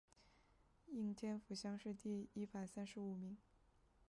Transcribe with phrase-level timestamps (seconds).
[0.87, 3.37] 应天府乡试第一百三十五名。